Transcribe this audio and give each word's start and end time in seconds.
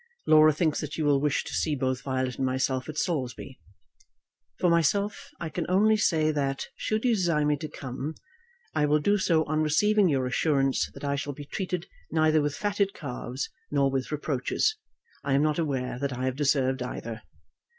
Laura 0.25 0.51
thinks 0.51 0.81
that 0.81 0.97
you 0.97 1.05
will 1.05 1.21
wish 1.21 1.43
to 1.43 1.53
see 1.53 1.75
both 1.75 2.01
Violet 2.01 2.37
and 2.37 2.43
myself 2.43 2.89
at 2.89 2.97
Saulsby. 2.97 3.59
For 4.59 4.67
myself, 4.67 5.29
I 5.39 5.47
can 5.49 5.67
only 5.69 5.95
say 5.95 6.31
that, 6.31 6.65
should 6.75 7.05
you 7.05 7.13
desire 7.13 7.45
me 7.45 7.55
to 7.57 7.67
come, 7.69 8.15
I 8.73 8.87
will 8.87 8.97
do 8.99 9.19
so 9.19 9.43
on 9.43 9.61
receiving 9.61 10.09
your 10.09 10.25
assurance 10.25 10.89
that 10.95 11.03
I 11.03 11.15
shall 11.17 11.33
be 11.33 11.45
treated 11.45 11.85
neither 12.11 12.41
with 12.41 12.55
fatted 12.57 12.95
calves 12.95 13.51
nor 13.69 13.91
with 13.91 14.11
reproaches. 14.11 14.75
I 15.23 15.33
am 15.33 15.43
not 15.43 15.59
aware 15.59 15.99
that 15.99 16.13
I 16.13 16.25
have 16.25 16.35
deserved 16.35 16.81
either. 16.81 17.21